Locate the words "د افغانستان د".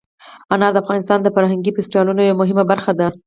0.73-1.27